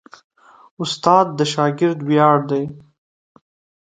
[0.81, 2.63] استاد د شاګرد ویاړ دی.